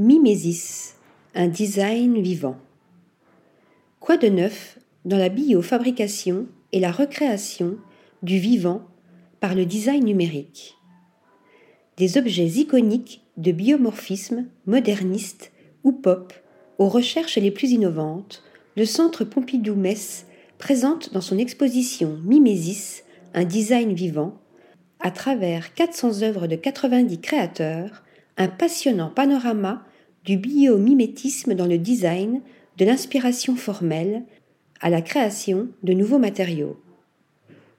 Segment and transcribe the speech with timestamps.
[0.00, 0.94] Mimesis,
[1.34, 2.56] un design vivant.
[3.98, 7.78] Quoi de neuf dans la biofabrication et la recréation
[8.22, 8.82] du vivant
[9.40, 10.76] par le design numérique?
[11.96, 15.50] Des objets iconiques de biomorphisme moderniste
[15.82, 16.32] ou pop
[16.78, 18.44] aux recherches les plus innovantes,
[18.76, 20.26] le Centre Pompidou-Metz
[20.58, 23.02] présente dans son exposition Mimesis,
[23.34, 24.38] un design vivant,
[25.00, 28.04] à travers 400 œuvres de 90 créateurs,
[28.38, 29.84] un passionnant panorama
[30.24, 32.40] du biomimétisme dans le design,
[32.76, 34.22] de l'inspiration formelle
[34.80, 36.80] à la création de nouveaux matériaux.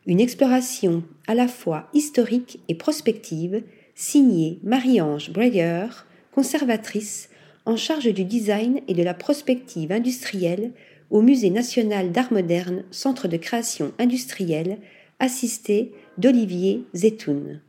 [0.06, 3.64] Une exploration à la fois historique et prospective,
[3.96, 5.86] signée Marie-Ange Breyer,
[6.34, 7.30] conservatrice
[7.66, 10.72] en charge du design et de la prospective industrielle
[11.10, 14.80] au Musée national d'art moderne, centre de création industrielle,
[15.20, 17.62] assisté d'Olivier Zetoun.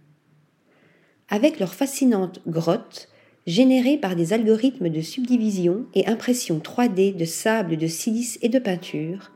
[1.30, 3.08] Avec leur fascinante grotte,
[3.46, 8.58] générés par des algorithmes de subdivision et impression 3D de sable, de silice et de
[8.58, 9.30] peinture,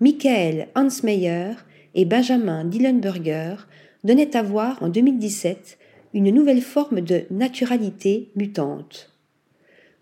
[0.00, 1.52] Michael Hansmeyer
[1.94, 3.56] et Benjamin Dillenberger
[4.04, 5.78] donnaient à voir en 2017
[6.14, 9.10] une nouvelle forme de naturalité mutante.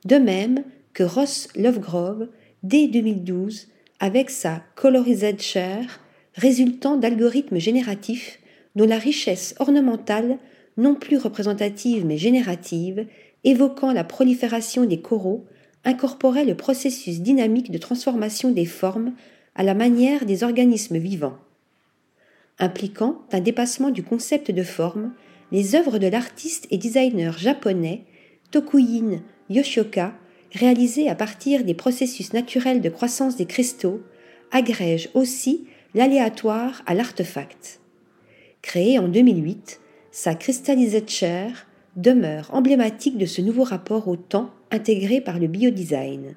[0.04, 2.28] De même que Ross Lovegrove,
[2.62, 3.68] dès 2012,
[4.00, 6.00] avec sa Colorized Chair,
[6.34, 8.40] résultant d'algorithmes génératifs
[8.74, 10.38] dont la richesse ornementale,
[10.76, 13.06] non plus représentative mais générative,
[13.44, 15.46] évoquant la prolifération des coraux,
[15.84, 19.12] incorporait le processus dynamique de transformation des formes
[19.54, 21.38] à la manière des organismes vivants.
[22.58, 25.12] Impliquant un dépassement du concept de forme,
[25.52, 28.04] les œuvres de l'artiste et designer japonais
[28.50, 30.14] Tokuyin Yoshioka,
[30.52, 34.00] réalisées à partir des processus naturels de croissance des cristaux,
[34.50, 37.80] agrègent aussi l'aléatoire à l'artefact.
[38.62, 39.80] Créé en 2008,
[40.16, 46.36] sa cristallisée chair demeure emblématique de ce nouveau rapport au temps intégré par le biodesign.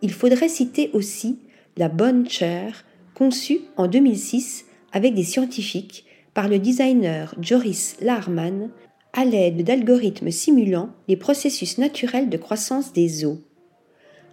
[0.00, 1.38] Il faudrait citer aussi
[1.76, 8.70] la bonne chair conçue en 2006 avec des scientifiques par le designer Joris Laarman
[9.12, 13.36] à l'aide d'algorithmes simulant les processus naturels de croissance des os.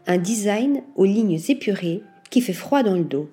[0.08, 3.30] Un design aux lignes épurées qui fait froid dans le dos.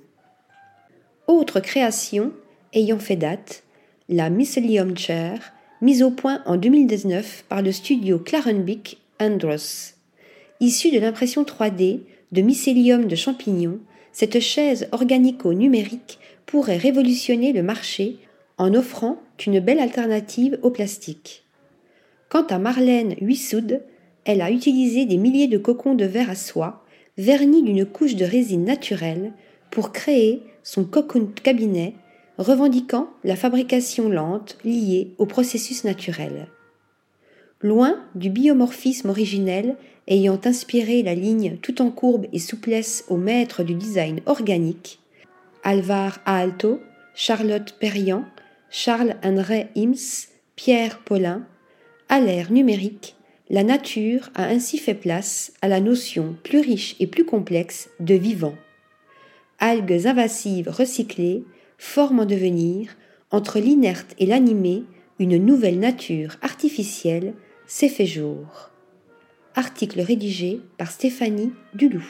[1.28, 2.32] Autre création
[2.72, 3.62] ayant fait date,
[4.12, 9.94] la Mycelium Chair mise au point en 2019 par le studio Clarenbic Andros.
[10.60, 12.00] Issue de l'impression 3D
[12.30, 13.78] de mycélium de champignons,
[14.12, 18.18] cette chaise organico-numérique pourrait révolutionner le marché
[18.58, 21.44] en offrant une belle alternative au plastique.
[22.28, 23.82] Quant à Marlène Huissoud,
[24.26, 26.84] elle a utilisé des milliers de cocons de verre à soie,
[27.16, 29.32] vernis d'une couche de résine naturelle,
[29.70, 31.94] pour créer son cocoon cabinet
[32.38, 36.48] revendiquant la fabrication lente liée au processus naturel.
[37.60, 39.76] Loin du biomorphisme originel
[40.08, 44.98] ayant inspiré la ligne tout en courbe et souplesse au maître du design organique,
[45.62, 46.80] Alvar Aalto,
[47.14, 48.24] Charlotte Perriand,
[48.70, 51.46] Charles André Ims, Pierre Paulin,
[52.08, 53.16] à l'ère numérique,
[53.48, 58.14] la nature a ainsi fait place à la notion plus riche et plus complexe de
[58.14, 58.54] vivant.
[59.58, 61.44] Algues invasives recyclées,
[61.82, 62.96] forme en devenir,
[63.32, 64.84] entre l'inerte et l'animé,
[65.18, 67.34] une nouvelle nature artificielle
[67.66, 68.70] s'est fait jour.
[69.56, 72.04] Article rédigé par Stéphanie Dulou.